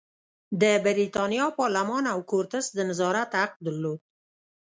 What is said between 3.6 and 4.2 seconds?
درلود.